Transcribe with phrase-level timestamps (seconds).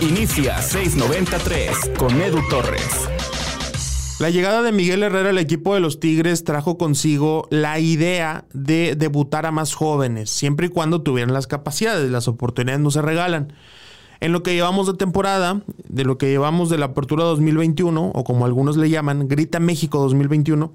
[0.00, 3.08] Inicia 693 con Edu Torres.
[4.20, 8.96] La llegada de Miguel Herrera al equipo de los Tigres trajo consigo la idea de
[8.96, 13.52] debutar a más jóvenes, siempre y cuando tuvieran las capacidades, las oportunidades no se regalan.
[14.20, 18.24] En lo que llevamos de temporada, de lo que llevamos de la apertura 2021, o
[18.24, 20.72] como algunos le llaman, Grita México 2021,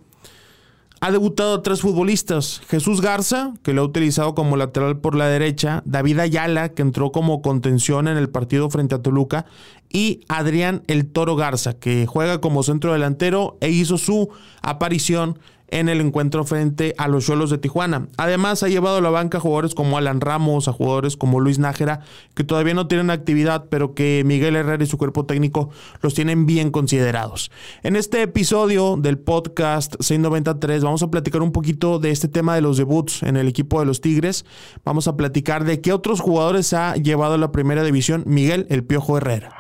[1.04, 2.62] ha debutado tres futbolistas.
[2.70, 7.12] Jesús Garza, que lo ha utilizado como lateral por la derecha, David Ayala, que entró
[7.12, 9.46] como contención en el partido frente a Toluca,
[9.90, 14.30] y Adrián El Toro Garza, que juega como centro delantero e hizo su
[14.62, 15.40] aparición
[15.80, 18.08] en el encuentro frente a los Cholos de Tijuana.
[18.18, 21.60] Además, ha llevado a la banca a jugadores como Alan Ramos, a jugadores como Luis
[21.60, 22.02] Nájera,
[22.36, 25.70] que todavía no tienen actividad, pero que Miguel Herrera y su cuerpo técnico
[26.02, 27.52] los tienen bien considerados.
[27.82, 32.62] En este episodio del podcast 693 vamos a platicar un poquito de este tema de
[32.62, 34.46] los debuts en el equipo de los Tigres.
[34.86, 38.84] Vamos a platicar de qué otros jugadores ha llevado a la primera división Miguel El
[38.84, 39.56] Piojo Herrera.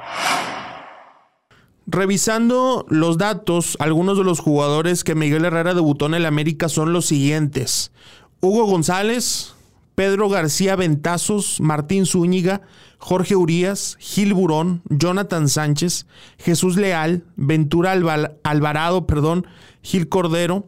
[1.94, 6.92] Revisando los datos, algunos de los jugadores que Miguel Herrera debutó en el América son
[6.92, 7.92] los siguientes.
[8.42, 9.54] Hugo González,
[9.94, 12.64] Pedro García Ventazos, Martín Zúñiga,
[12.98, 16.08] Jorge Urías, Gil Burón, Jonathan Sánchez,
[16.40, 17.92] Jesús Leal, Ventura
[18.42, 19.46] Alvarado, perdón,
[19.84, 20.66] Gil Cordero,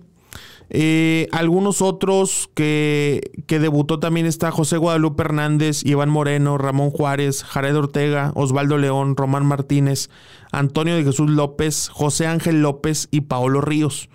[0.69, 7.43] eh, algunos otros que, que, debutó también está José Guadalupe Hernández, Iván Moreno, Ramón Juárez,
[7.43, 10.09] Jared Ortega, Osvaldo León, Román Martínez,
[10.51, 14.09] Antonio de Jesús López, José Ángel López y Paolo Ríos.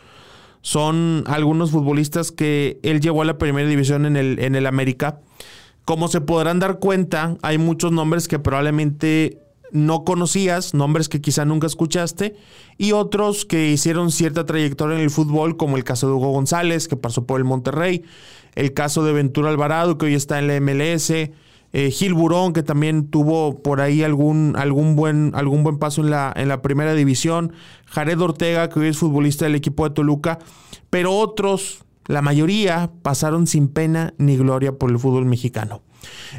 [0.63, 5.21] Son algunos futbolistas que él llevó a la primera división en el, en el América.
[5.85, 9.40] Como se podrán dar cuenta, hay muchos nombres que probablemente
[9.73, 12.37] no conocías, nombres que quizá nunca escuchaste,
[12.79, 16.89] y otros que hicieron cierta trayectoria en el fútbol, como el caso de Hugo González,
[16.89, 18.05] que pasó por el Monterrey,
[18.55, 21.11] el caso de Ventura Alvarado, que hoy está en la MLS,
[21.73, 26.11] eh, Gil Burón, que también tuvo por ahí algún, algún, buen, algún buen paso en
[26.11, 27.53] la, en la primera división,
[27.87, 30.39] Jared Ortega, que hoy es futbolista del equipo de Toluca,
[30.91, 35.83] pero otros, la mayoría, pasaron sin pena ni gloria por el fútbol mexicano.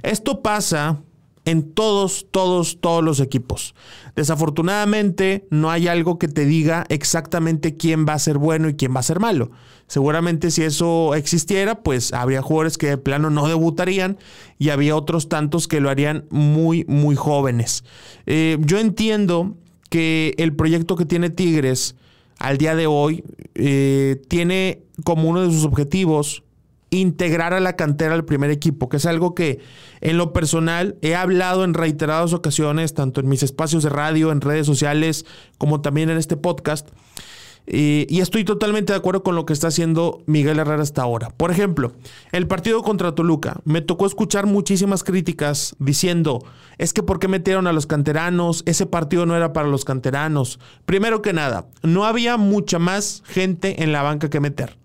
[0.03, 1.01] Esto pasa
[1.45, 3.73] en todos, todos, todos los equipos.
[4.15, 8.95] Desafortunadamente no hay algo que te diga exactamente quién va a ser bueno y quién
[8.95, 9.51] va a ser malo.
[9.87, 14.17] Seguramente si eso existiera, pues habría jugadores que de plano no debutarían
[14.57, 17.83] y había otros tantos que lo harían muy, muy jóvenes.
[18.25, 19.57] Eh, yo entiendo
[19.89, 21.95] que el proyecto que tiene Tigres
[22.39, 23.23] al día de hoy
[23.55, 26.43] eh, tiene como uno de sus objetivos
[26.91, 29.59] integrar a la cantera al primer equipo, que es algo que
[30.01, 34.41] en lo personal he hablado en reiteradas ocasiones, tanto en mis espacios de radio, en
[34.41, 35.25] redes sociales,
[35.57, 36.89] como también en este podcast.
[37.65, 41.29] y estoy totalmente de acuerdo con lo que está haciendo Miguel Herrera hasta ahora.
[41.29, 41.93] Por ejemplo,
[42.33, 43.61] el partido contra Toluca.
[43.63, 46.43] Me tocó escuchar muchísimas críticas diciendo,
[46.77, 48.63] es que ¿por qué metieron a los canteranos?
[48.65, 50.59] Ese partido no era para los canteranos.
[50.85, 54.80] Primero que nada, no había mucha más gente en la banca que meter.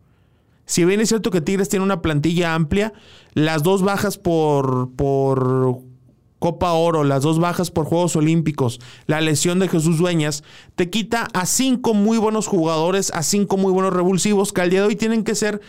[0.67, 2.93] Si bien es cierto que Tigres tiene una plantilla amplia,
[3.35, 5.81] las dos bajas por, por
[6.39, 10.45] Copa Oro, las dos bajas por Juegos Olímpicos, la lesión de Jesús Dueñas,
[10.75, 14.81] te quita a cinco muy buenos jugadores, a cinco muy buenos revulsivos que al día
[14.83, 15.61] de hoy tienen que ser,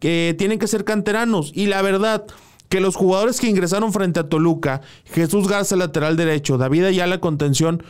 [0.00, 1.52] que tienen que ser canteranos.
[1.54, 2.24] Y la verdad,
[2.68, 7.82] que los jugadores que ingresaron frente a Toluca, Jesús Garza lateral derecho, David Ayala contención,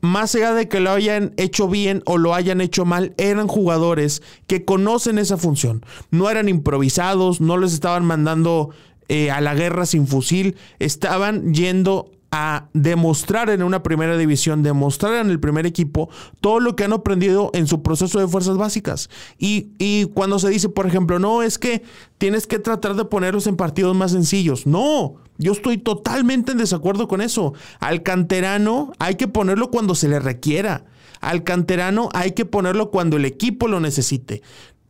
[0.00, 4.22] más allá de que lo hayan hecho bien o lo hayan hecho mal, eran jugadores
[4.46, 5.84] que conocen esa función.
[6.10, 8.70] No eran improvisados, no les estaban mandando
[9.08, 15.14] eh, a la guerra sin fusil, estaban yendo a demostrar en una primera división, demostrar
[15.14, 19.08] en el primer equipo todo lo que han aprendido en su proceso de fuerzas básicas.
[19.38, 21.82] Y, y, cuando se dice, por ejemplo, no, es que
[22.18, 24.66] tienes que tratar de ponerlos en partidos más sencillos.
[24.66, 27.54] No, yo estoy totalmente en desacuerdo con eso.
[27.80, 30.84] Al canterano hay que ponerlo cuando se le requiera.
[31.20, 34.42] Al canterano hay que ponerlo cuando el equipo lo necesite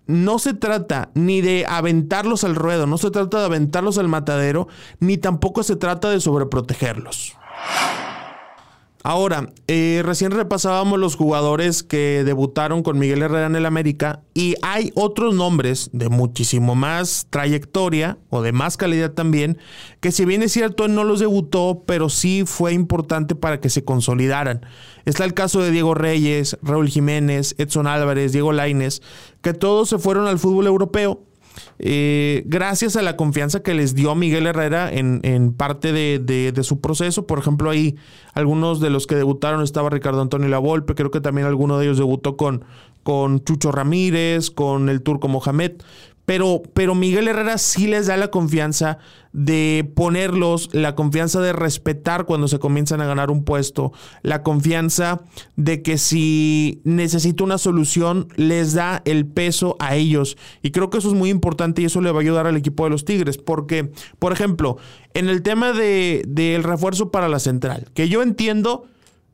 [0.09, 4.67] no se trata ni de aventarlos al ruedo, no se trata de aventarlos al matadero,
[4.99, 7.37] ni tampoco se trata de sobreprotegerlos.
[9.09, 14.55] Ahora, eh, recién repasábamos los jugadores que debutaron con Miguel Herrera en el América y
[14.61, 19.57] hay otros nombres de muchísimo más trayectoria o de más calidad también,
[20.01, 23.71] que si bien es cierto él no los debutó, pero sí fue importante para que
[23.71, 24.61] se consolidaran.
[25.07, 29.01] Está el caso de Diego Reyes, Raúl Jiménez, Edson Álvarez, Diego Laines,
[29.41, 31.23] que todos se fueron al fútbol europeo
[31.79, 37.27] eh, gracias a la confianza que les dio Miguel Herrera en, parte de, su proceso.
[37.27, 37.97] Por ejemplo, ahí
[38.35, 41.99] algunos de los que debutaron estaba Ricardo Antonio Lavolpe, creo que también alguno de ellos
[41.99, 42.65] debutó con,
[43.03, 45.73] con Chucho Ramírez, con el turco Mohamed.
[46.29, 48.99] Pero, pero Miguel Herrera sí les da la confianza
[49.33, 55.23] de ponerlos, la confianza de respetar cuando se comienzan a ganar un puesto, la confianza
[55.57, 60.37] de que si necesita una solución, les da el peso a ellos.
[60.61, 62.85] Y creo que eso es muy importante y eso le va a ayudar al equipo
[62.85, 63.39] de los Tigres.
[63.39, 64.77] Porque, por ejemplo,
[65.15, 68.85] en el tema del de, refuerzo para la central, que yo entiendo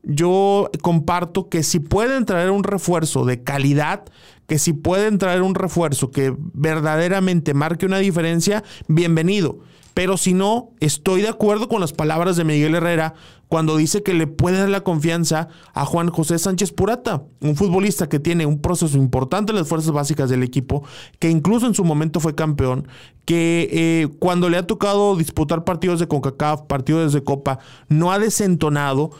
[0.07, 4.05] yo comparto que si pueden traer un refuerzo de calidad,
[4.47, 9.59] que si pueden traer un refuerzo que verdaderamente marque una diferencia, bienvenido.
[9.95, 13.13] Pero si no, estoy de acuerdo con las palabras de Miguel Herrera
[13.47, 18.09] cuando dice que le puede dar la confianza a Juan José Sánchez Purata, un futbolista
[18.09, 20.83] que tiene un proceso importante en las fuerzas básicas del equipo,
[21.19, 22.89] que incluso en su momento fue campeón,
[23.23, 28.19] que eh, cuando le ha tocado disputar partidos de CONCACAF, partidos de Copa, no ha
[28.19, 29.11] desentonado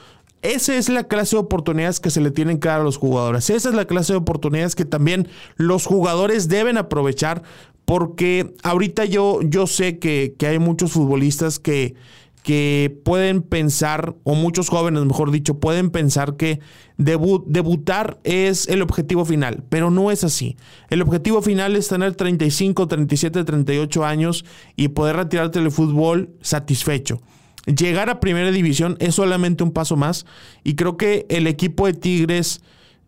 [0.42, 3.50] esa es la clase de oportunidades que se le tienen que dar a los jugadores.
[3.50, 7.44] Esa es la clase de oportunidades que también los jugadores deben aprovechar
[7.86, 11.96] porque ahorita yo, yo sé que, hay muchos futbolistas que,
[12.44, 16.60] que pueden pensar, o muchos jóvenes, mejor dicho, pueden pensar que
[16.98, 20.58] debutar es el objetivo final, pero no es así.
[20.90, 24.46] El objetivo final es tener 35, 37, 38 años
[24.76, 27.22] y poder retirarte del fútbol satisfecho.
[27.66, 30.26] Llegar a primera división es solamente un paso más
[30.64, 32.62] y creo que el equipo de Tigres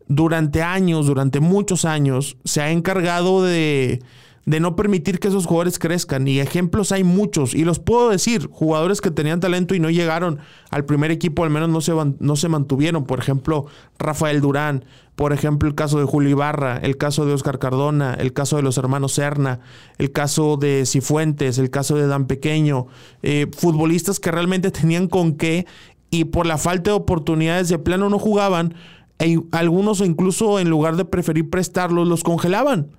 [0.08, 4.00] durante años, durante muchos años, se ha encargado de,
[4.48, 6.26] de no permitir que esos jugadores crezcan.
[6.26, 7.54] Y ejemplos hay muchos.
[7.54, 10.38] Y los puedo decir, jugadores que tenían talento y no llegaron
[10.70, 13.04] al primer equipo, al menos no se, no se mantuvieron.
[13.04, 13.66] Por ejemplo,
[13.98, 14.86] Rafael Durán,
[15.16, 18.62] por ejemplo, el caso de Julio Ibarra, el caso de Oscar Cardona, el caso de
[18.62, 19.60] los hermanos Serna,
[19.98, 22.86] el caso de Cifuentes, el caso de Dan Pequeño,
[23.22, 25.66] eh, futbolistas que realmente tenían con qué
[26.10, 28.74] y por la falta de oportunidades de plano no jugaban.
[29.18, 32.97] E algunos incluso en lugar de preferir prestarlos, los congelaban.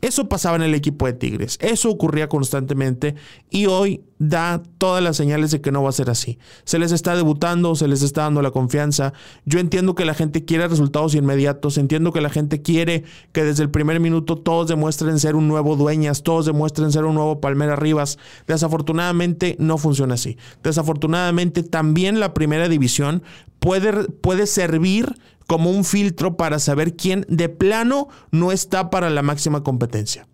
[0.00, 3.14] Eso pasaba en el equipo de Tigres, eso ocurría constantemente
[3.50, 6.38] y hoy da todas las señales de que no va a ser así.
[6.64, 9.12] Se les está debutando, se les está dando la confianza.
[9.44, 13.62] Yo entiendo que la gente quiere resultados inmediatos, entiendo que la gente quiere que desde
[13.62, 17.76] el primer minuto todos demuestren ser un nuevo Dueñas, todos demuestren ser un nuevo Palmera
[17.76, 18.18] Rivas.
[18.46, 20.38] Desafortunadamente no funciona así.
[20.62, 23.22] Desafortunadamente también la primera división
[23.58, 25.14] puede, puede servir
[25.46, 30.26] como un filtro para saber quién de plano no está para la máxima competencia.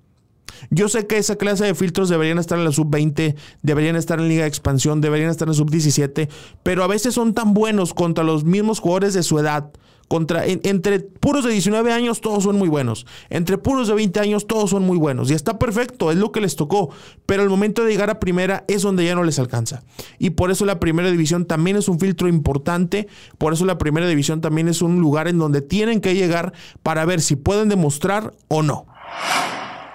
[0.71, 4.29] Yo sé que esa clase de filtros deberían estar en la sub-20, deberían estar en
[4.29, 6.29] Liga de Expansión, deberían estar en la sub-17,
[6.63, 9.71] pero a veces son tan buenos contra los mismos jugadores de su edad
[10.13, 13.07] contra, entre puros de 19 años todos son muy buenos.
[13.31, 15.31] Entre puros de 20 años todos son muy buenos.
[15.31, 16.91] Y está perfecto, es lo que les tocó.
[17.25, 19.85] Pero el momento de llegar a primera es donde ya no les alcanza.
[20.19, 23.09] Y por eso la primera división también es un filtro importante.
[23.39, 27.07] Por eso la primera división también es un lugar en donde tienen que llegar para
[27.07, 28.85] ver si pueden demostrar o no.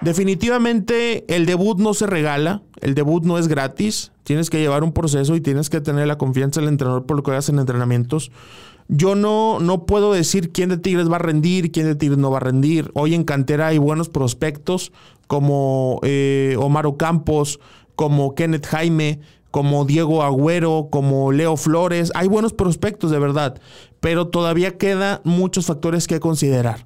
[0.01, 4.93] Definitivamente el debut no se regala, el debut no es gratis, tienes que llevar un
[4.93, 8.31] proceso y tienes que tener la confianza del entrenador por lo que hagas en entrenamientos.
[8.89, 12.31] Yo no, no puedo decir quién de Tigres va a rendir, quién de Tigres no
[12.31, 12.89] va a rendir.
[12.93, 14.93] Hoy en cantera hay buenos prospectos
[15.27, 17.59] como eh, Omar Campos,
[17.95, 19.19] como Kenneth Jaime,
[19.51, 22.11] como Diego Agüero, como Leo Flores.
[22.15, 23.59] Hay buenos prospectos de verdad,
[23.99, 26.85] pero todavía quedan muchos factores que considerar.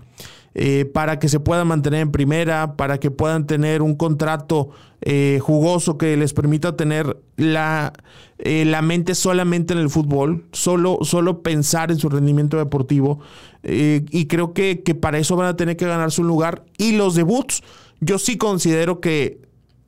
[0.54, 5.40] Eh, para que se puedan mantener en primera, para que puedan tener un contrato eh,
[5.42, 7.94] jugoso que les permita tener la,
[8.38, 13.20] eh, la mente solamente en el fútbol, solo, solo pensar en su rendimiento deportivo.
[13.64, 16.66] y creo que, que para eso van a tener que ganarse un lugar.
[16.78, 17.64] Y los debuts,
[18.02, 19.40] yo sí considero que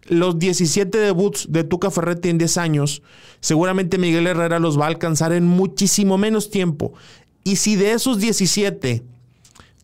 [0.05, 3.01] los 17 debuts de Tuca Ferretti en 10 años,
[3.41, 6.93] seguramente Miguel Herrera los va a alcanzar en muchísimo menos tiempo.
[7.43, 9.03] Y si de esos 17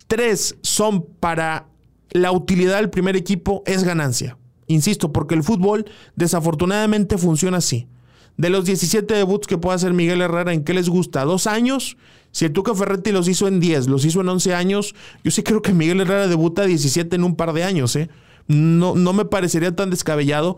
[0.09, 1.67] tres son para
[2.09, 4.37] la utilidad del primer equipo, es ganancia.
[4.67, 5.85] Insisto, porque el fútbol
[6.15, 7.87] desafortunadamente funciona así.
[8.35, 11.23] De los 17 debuts que puede hacer Miguel Herrera, ¿en qué les gusta?
[11.25, 11.95] ¿Dos años?
[12.31, 15.43] Si el Tuca Ferretti los hizo en 10, los hizo en 11 años, yo sí
[15.43, 17.95] creo que Miguel Herrera debuta 17 en un par de años.
[17.95, 18.09] ¿eh?
[18.47, 20.57] No, no me parecería tan descabellado.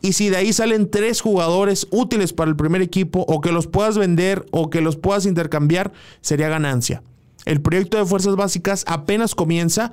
[0.00, 3.68] Y si de ahí salen tres jugadores útiles para el primer equipo, o que los
[3.68, 5.92] puedas vender, o que los puedas intercambiar,
[6.22, 7.02] sería ganancia.
[7.44, 9.92] El proyecto de Fuerzas Básicas apenas comienza.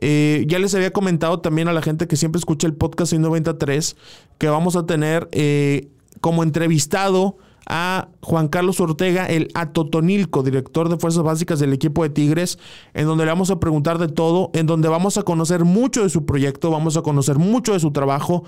[0.00, 3.96] Eh, ya les había comentado también a la gente que siempre escucha el podcast 93
[4.38, 5.88] que vamos a tener eh,
[6.20, 12.10] como entrevistado a Juan Carlos Ortega, el Atotonilco, director de Fuerzas Básicas del equipo de
[12.10, 12.58] Tigres,
[12.94, 16.10] en donde le vamos a preguntar de todo, en donde vamos a conocer mucho de
[16.10, 18.44] su proyecto, vamos a conocer mucho de su trabajo,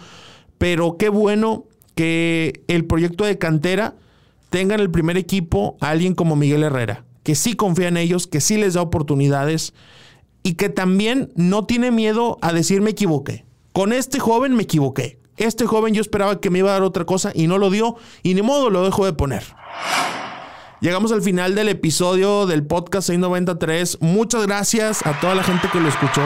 [0.58, 3.94] pero qué bueno que el proyecto de cantera
[4.50, 8.26] tenga en el primer equipo a alguien como Miguel Herrera que sí confía en ellos,
[8.26, 9.74] que sí les da oportunidades
[10.42, 13.44] y que también no tiene miedo a decir me equivoqué.
[13.72, 15.18] Con este joven me equivoqué.
[15.36, 17.96] Este joven yo esperaba que me iba a dar otra cosa y no lo dio
[18.22, 19.42] y ni modo lo dejo de poner.
[20.80, 23.98] Llegamos al final del episodio del podcast 693.
[24.00, 26.22] Muchas gracias a toda la gente que lo escuchó.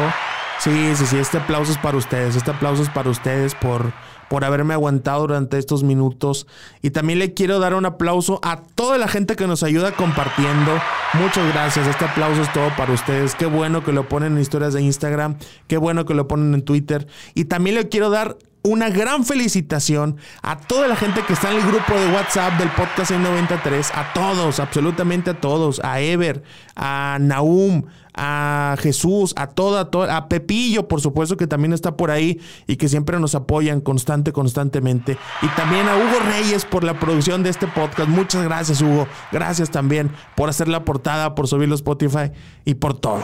[0.58, 2.36] Sí, sí, sí, este aplauso es para ustedes.
[2.36, 3.92] Este aplauso es para ustedes por,
[4.28, 6.46] por haberme aguantado durante estos minutos.
[6.82, 10.72] Y también le quiero dar un aplauso a toda la gente que nos ayuda compartiendo.
[11.14, 11.86] Muchas gracias.
[11.86, 13.34] Este aplauso es todo para ustedes.
[13.34, 15.36] Qué bueno que lo ponen en historias de Instagram.
[15.68, 17.06] Qué bueno que lo ponen en Twitter.
[17.34, 21.58] Y también le quiero dar una gran felicitación a toda la gente que está en
[21.58, 26.42] el grupo de WhatsApp del podcast 93, a todos, absolutamente a todos, a Ever,
[26.74, 32.10] a Naum, a Jesús, a toda, toda, a Pepillo, por supuesto, que también está por
[32.10, 35.16] ahí y que siempre nos apoyan constante, constantemente.
[35.42, 38.08] Y también a Hugo Reyes por la producción de este podcast.
[38.08, 39.06] Muchas gracias, Hugo.
[39.30, 42.32] Gracias también por hacer la portada, por subirlo a Spotify
[42.64, 43.22] y por todo.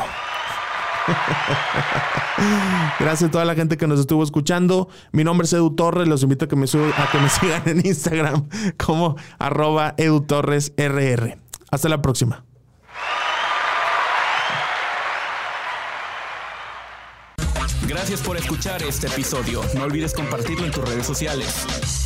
[3.00, 4.88] Gracias a toda la gente que nos estuvo escuchando.
[5.12, 6.08] Mi nombre es Edu Torres.
[6.08, 8.48] Los invito a que me, a que me sigan en Instagram
[8.84, 11.38] como arroba Edu Torres RR.
[11.70, 12.44] Hasta la próxima.
[17.86, 19.60] Gracias por escuchar este episodio.
[19.74, 22.01] No olvides compartirlo en tus redes sociales.